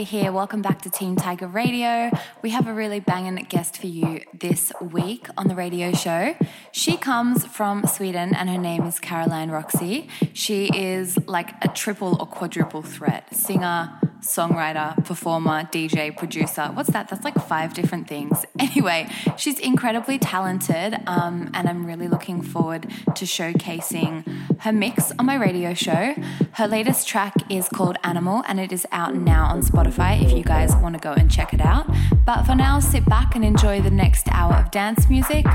[0.00, 0.32] Lily here.
[0.32, 2.10] Welcome back to Team Tiger Radio.
[2.40, 6.34] We have a really banging guest for you this week on the radio show.
[6.72, 10.08] She comes from Sweden and her name is Caroline Roxy.
[10.32, 16.70] She is like a triple or quadruple threat singer, songwriter, performer, DJ, producer.
[16.72, 17.08] What's that?
[17.08, 18.46] That's like five different things.
[18.60, 22.82] Anyway, she's incredibly talented, um, and I'm really looking forward
[23.16, 26.14] to showcasing her mix on my radio show.
[26.52, 30.42] Her latest track is called Animal, and it is out now on Spotify if you
[30.42, 31.86] guys want to go and check it out.
[32.24, 35.46] But for now, sit back and enjoy the next hour of dance music.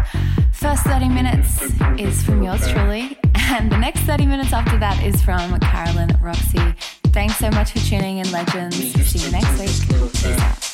[0.52, 1.62] First 30 minutes
[1.98, 6.74] is from yours truly, and the next 30 minutes after that is from Caroline Roxy.
[7.14, 8.78] Thanks so much for tuning in, legends.
[8.78, 10.12] See you next week.
[10.12, 10.65] Peace out.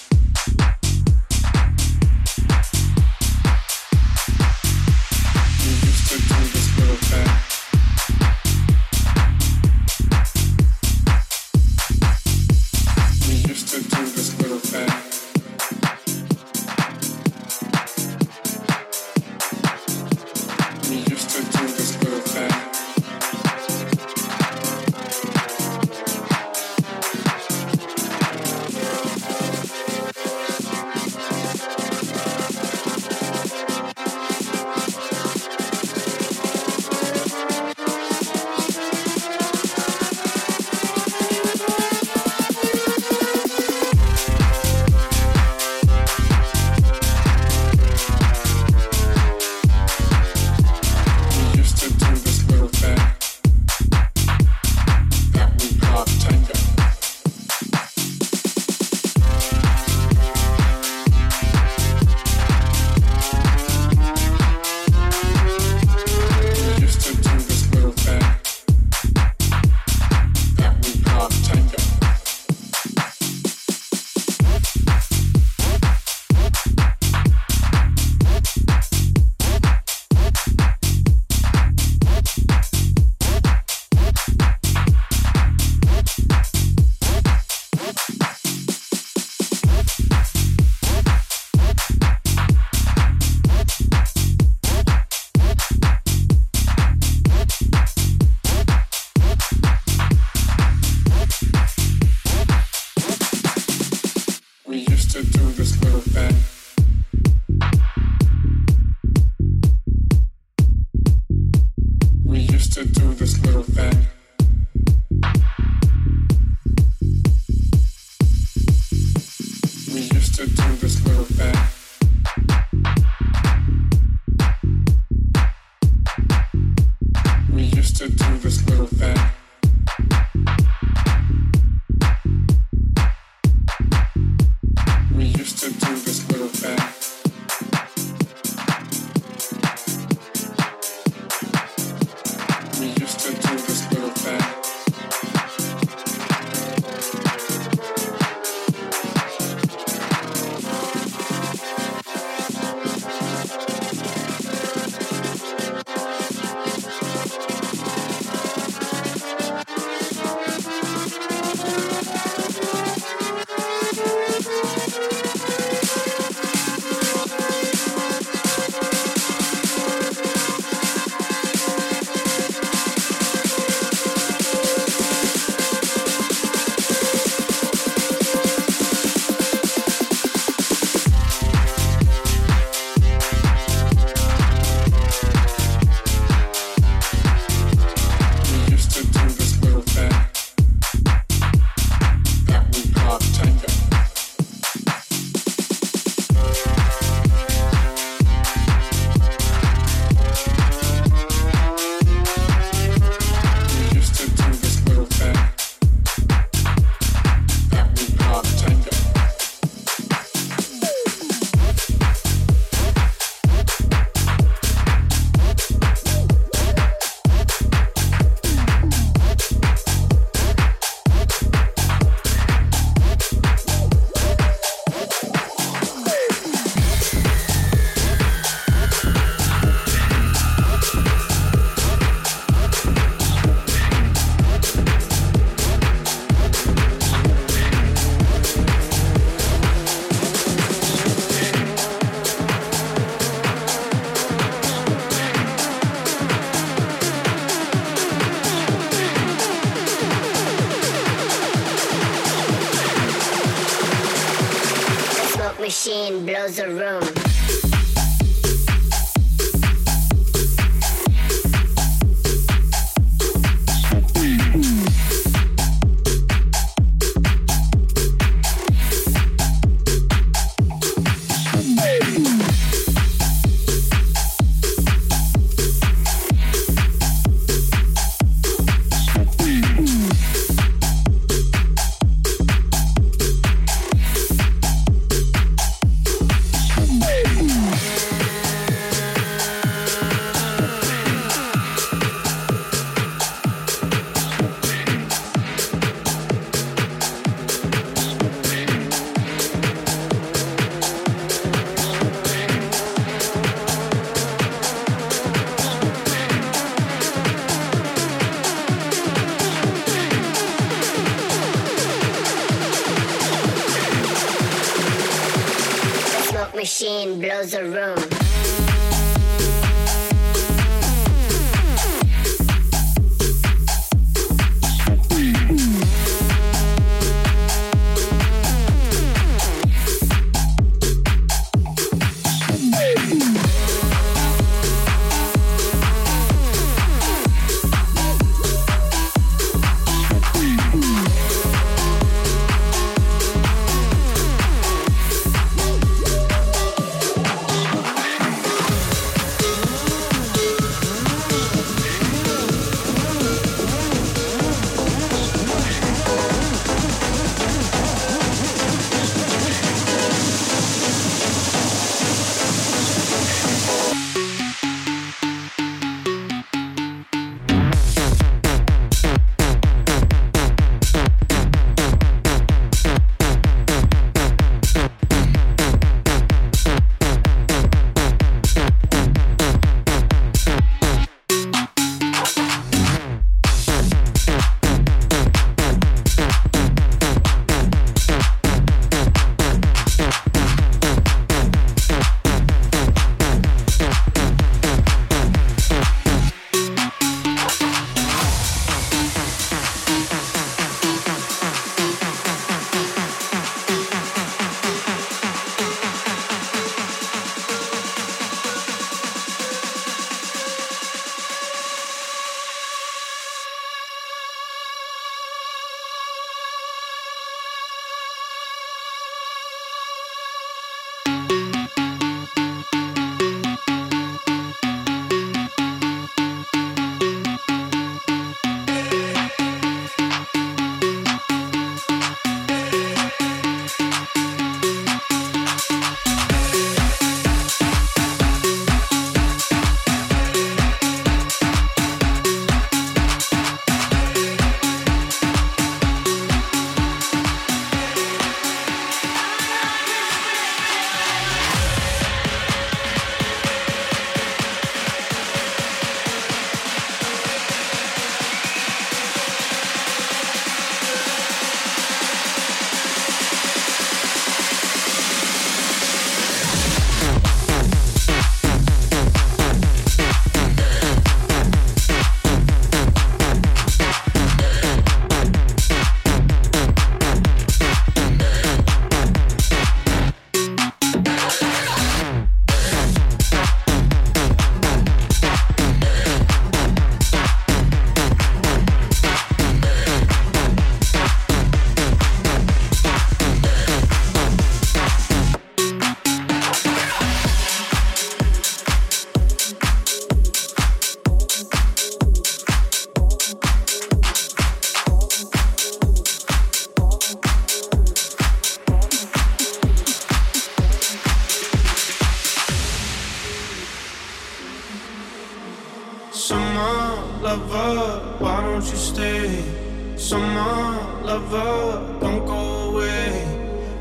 [520.11, 520.75] summer
[521.05, 523.07] lover, don't go away.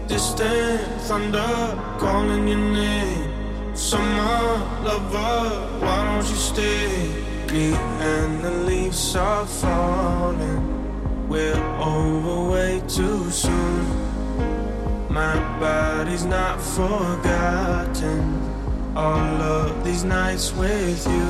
[0.07, 1.57] Distant thunder
[1.99, 3.75] calling your name.
[3.75, 4.39] Summer
[4.87, 5.41] lover,
[5.83, 6.87] why don't you stay?
[7.51, 7.75] Me
[8.15, 10.63] and the leaves are falling.
[11.29, 13.83] We're over way too soon.
[15.09, 18.23] My body's not forgotten.
[18.95, 21.29] All of these nights with you.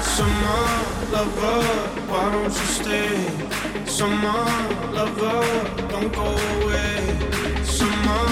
[0.00, 1.62] Summer lover,
[2.08, 3.12] why don't you stay?
[3.84, 4.44] Summer
[4.96, 5.42] lover,
[5.90, 6.96] don't go away.
[7.62, 8.24] Summer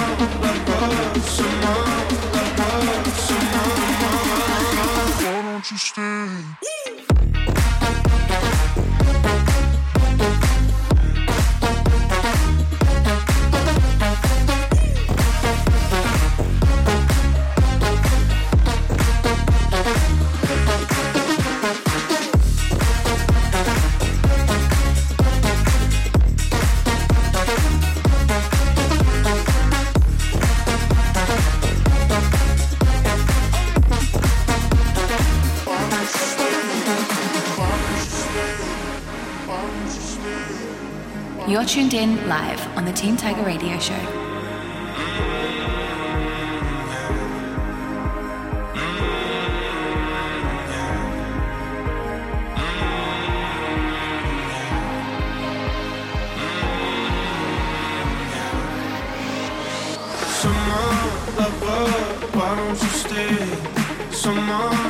[0.42, 1.80] lover, summer
[2.24, 3.68] lover, summer
[4.00, 4.40] lover,
[5.24, 6.69] why don't you stay?
[41.60, 44.20] You're tuned in live on the Team Tiger Radio Show.
[64.60, 64.89] why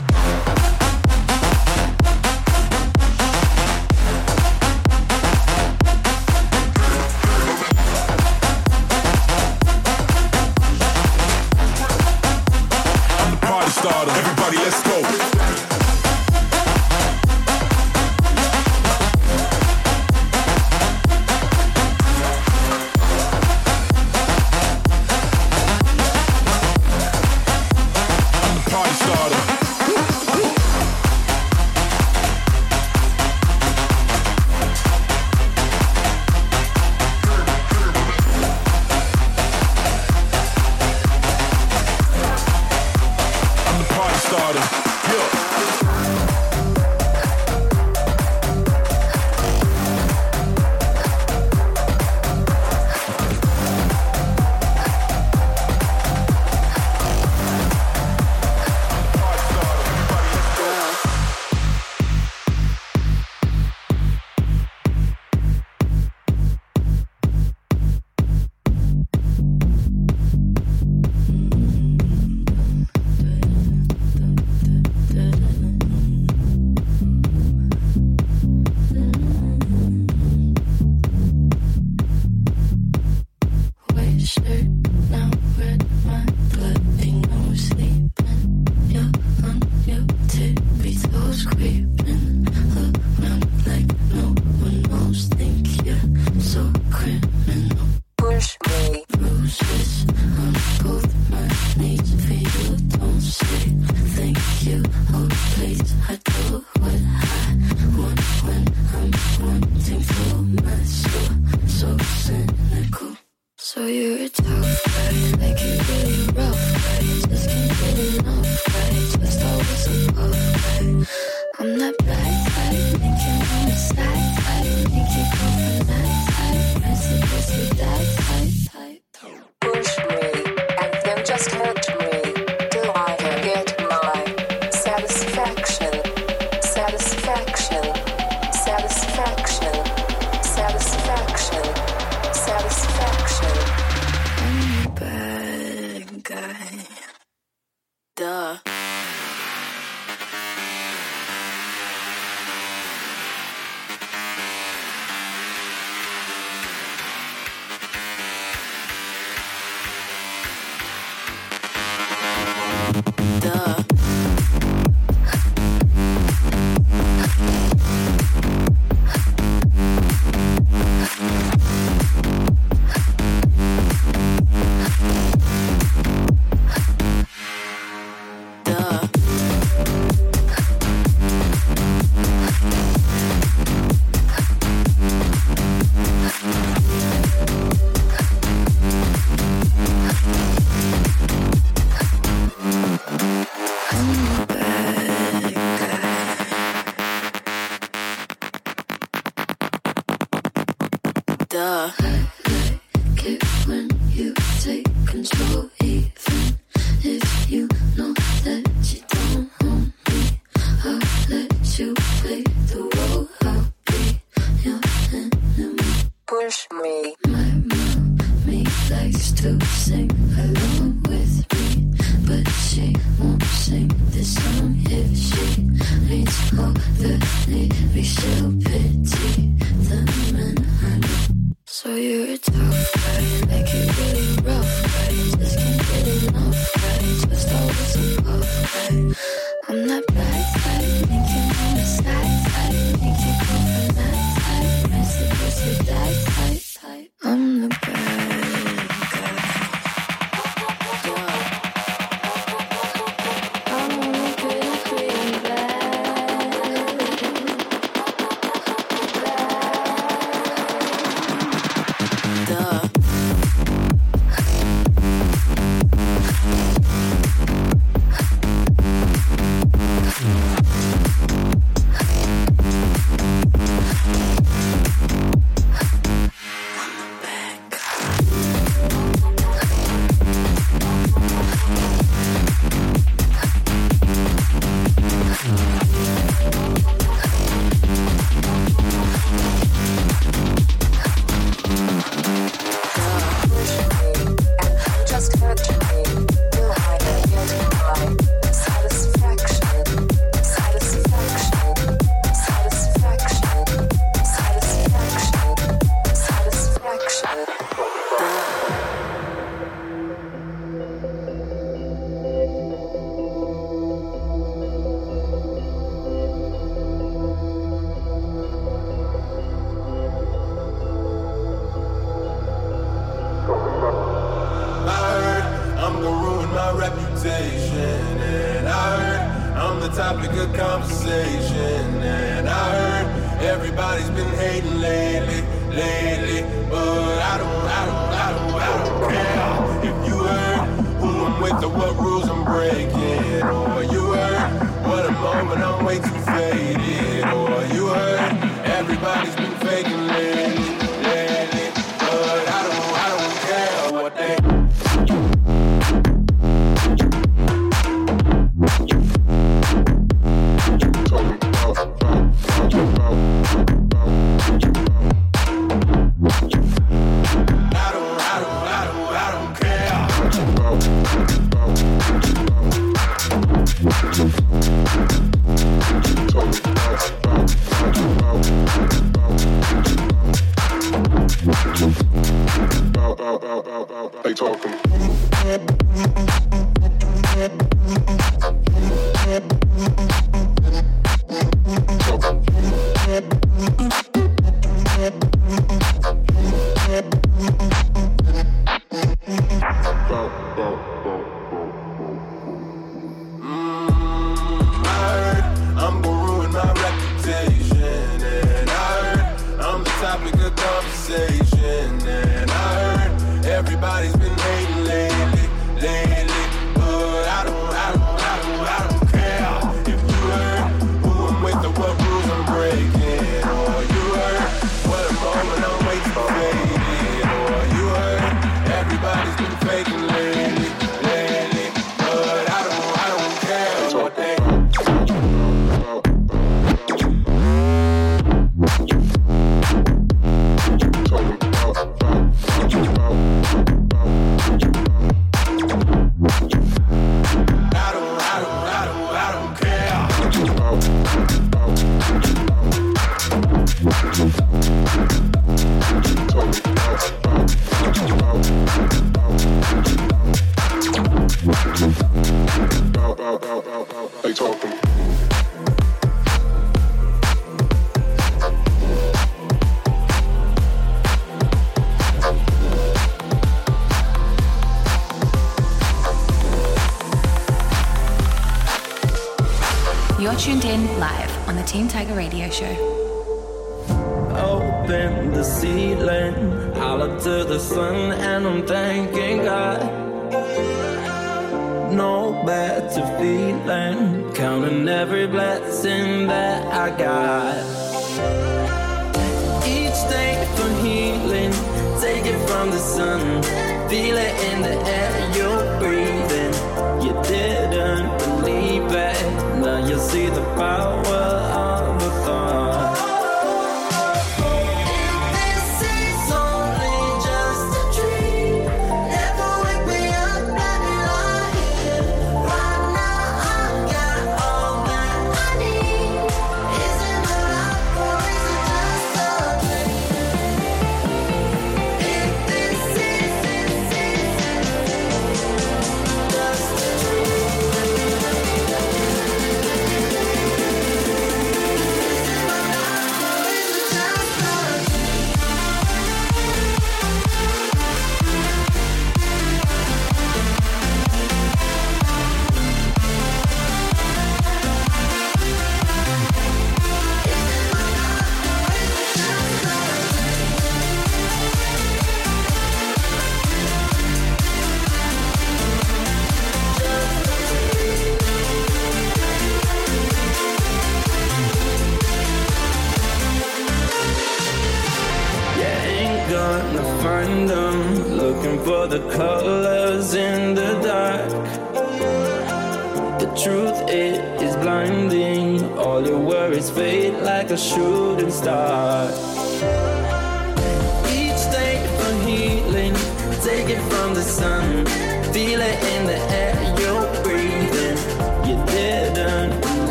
[327.23, 328.17] rotation.
[328.21, 332.01] And I heard I'm the topic of conversation.
[332.01, 336.41] And I heard everybody's been hating lately, lately.
[336.69, 340.65] But I don't, I don't, I don't, I don't care if you heard
[340.99, 343.43] who I'm with or what rules I'm breaking.
[343.43, 347.25] Or you heard what a moment I'm way too faded.
[347.25, 348.33] Or you heard
[348.65, 350.60] everybody's been faking lately.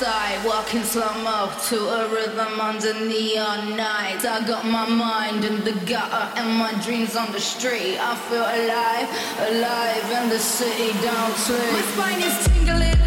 [0.00, 4.24] Outside Walking slow-mo to a rhythm under neon nights.
[4.24, 7.98] I got my mind in the gutter and my dreams on the street.
[8.00, 9.08] I feel alive,
[9.50, 11.72] alive in the city don't sleep.
[11.72, 12.99] My spine is tingling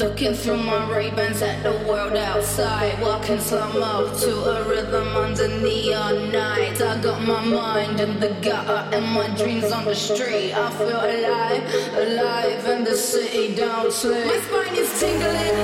[0.00, 6.32] Looking through my Ray-Bans at the world outside Walking slow-mo to a rhythm under neon
[6.32, 10.52] nights I got my mind in the gutter and my dreams on the street.
[10.52, 11.62] I feel alive,
[11.96, 14.26] alive and the city don't sleep.
[14.26, 15.56] My spine is tingling.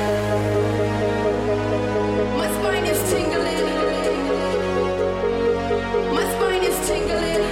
[2.39, 3.65] My spine is tingling.
[6.15, 7.43] My spine is tingling.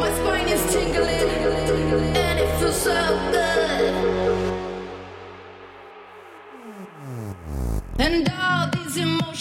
[0.00, 2.16] My spine is tingling.
[2.16, 3.61] And it feels so good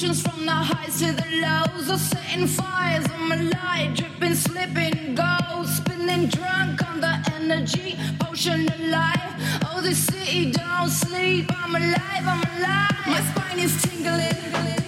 [0.01, 5.15] emotions from the highs to the lows are setting fires on my light, dripping, slipping,
[5.15, 9.33] gold, spinning drunk on the energy potion of life.
[9.65, 11.51] Oh, the city don't sleep.
[11.55, 13.07] I'm alive, I'm alive.
[13.07, 14.80] My spine is tingling.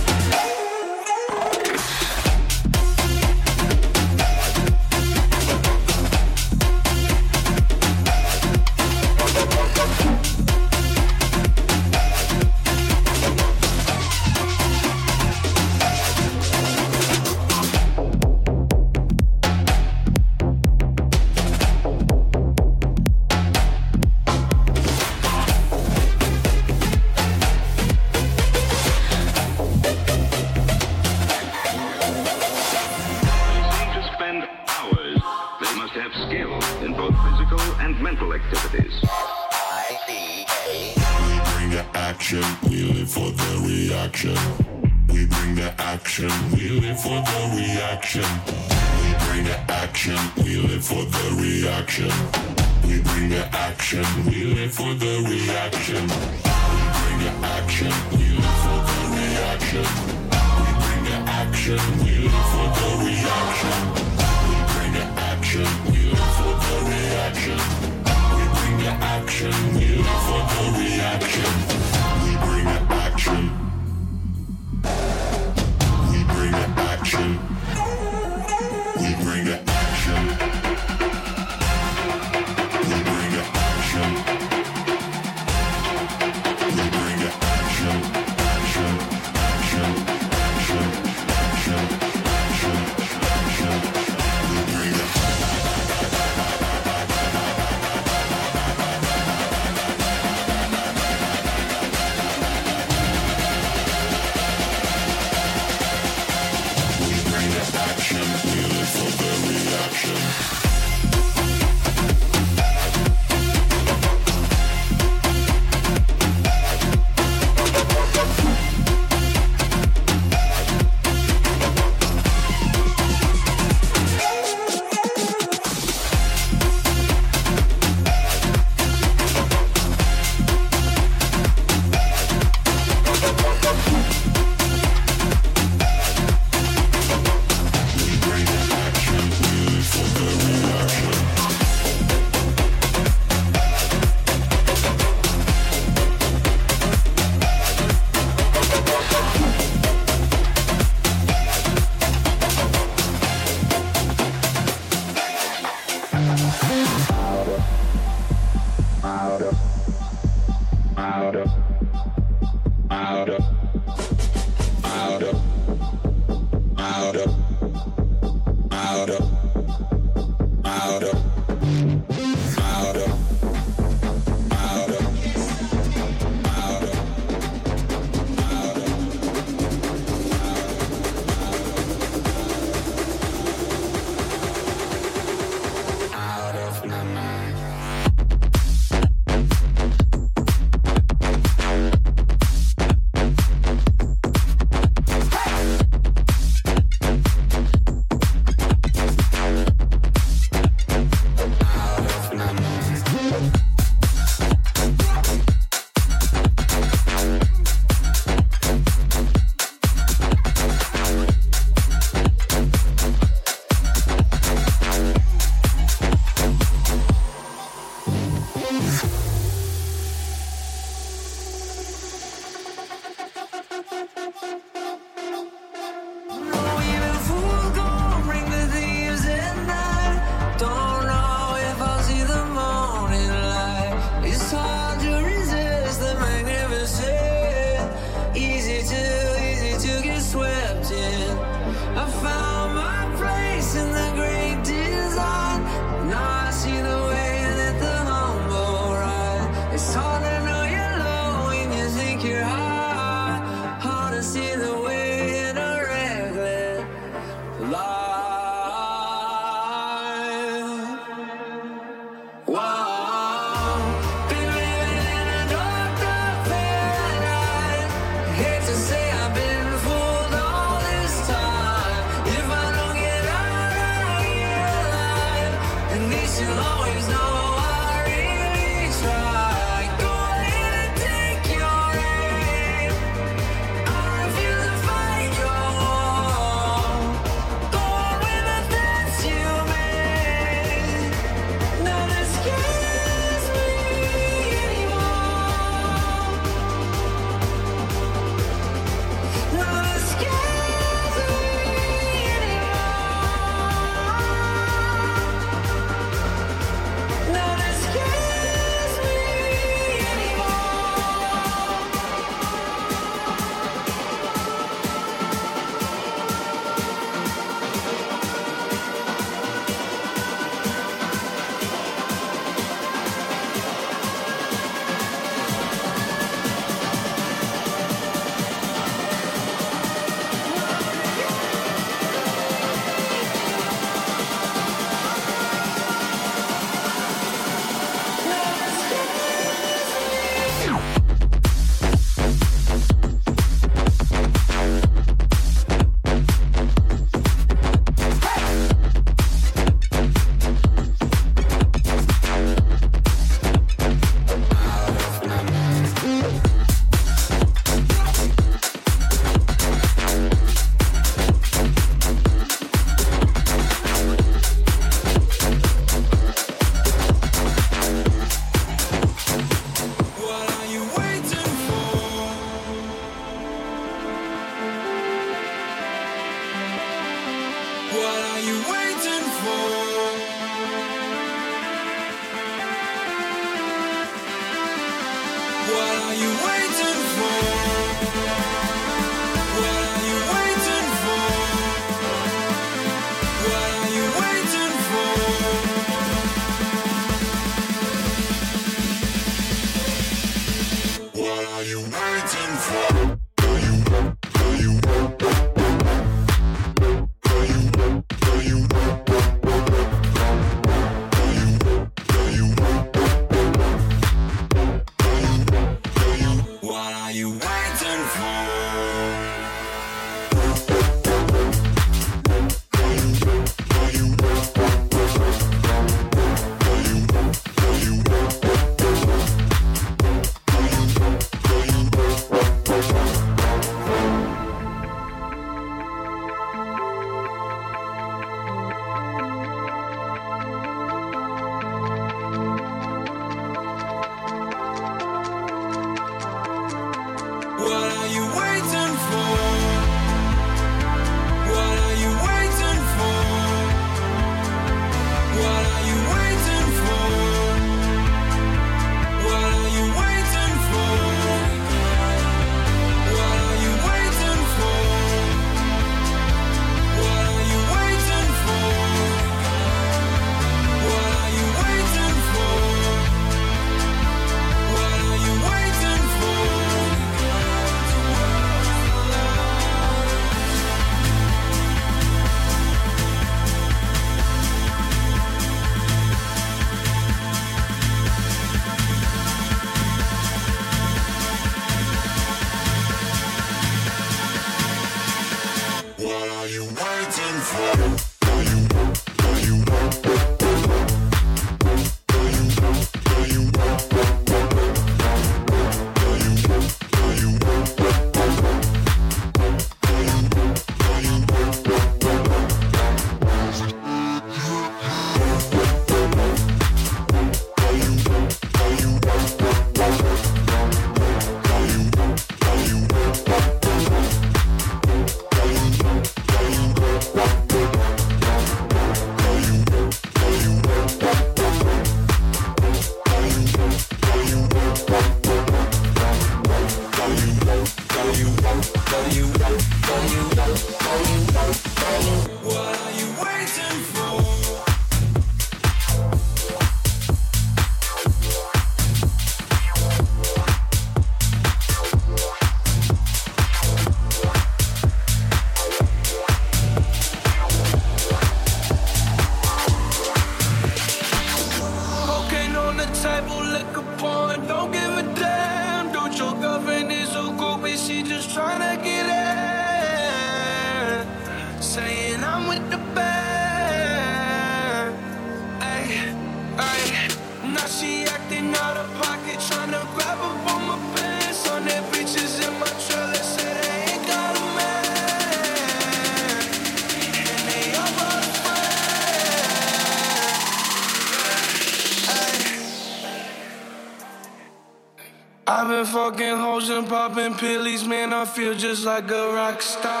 [598.21, 600.00] I feel just like a rock star.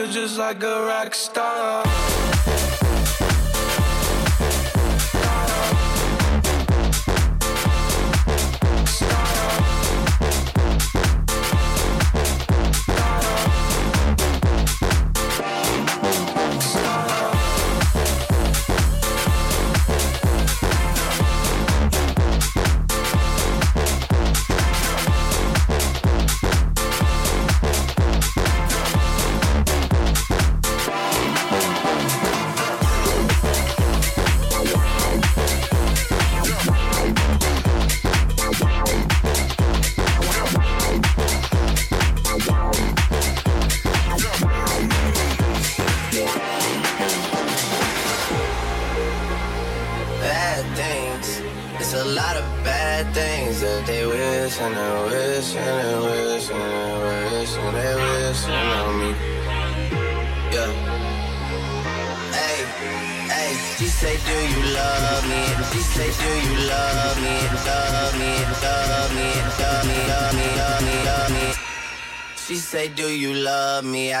[0.00, 1.79] Feel just like a rock star.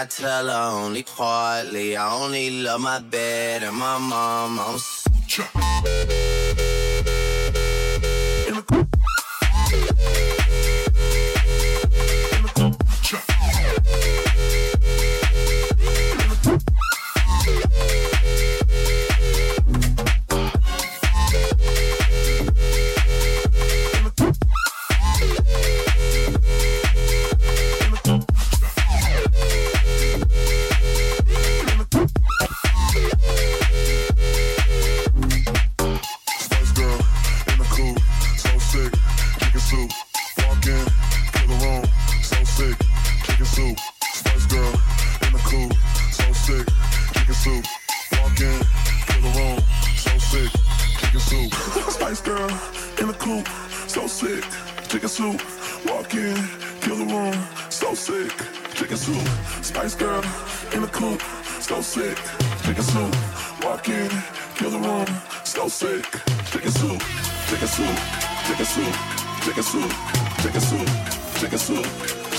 [0.00, 1.94] I tell her only partly.
[1.94, 4.58] I only love my bed and my mom.
[4.58, 4.78] I'm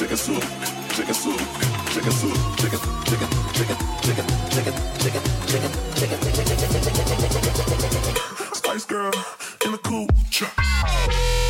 [0.01, 0.43] chicken soup,
[0.95, 1.39] chicken soup,
[1.91, 7.31] chicken soup, chicken, chicken, chicken, chicken, chicken, chicken, chicken, chicken,
[8.55, 9.13] Spice girl
[9.63, 11.40] in the coupe, in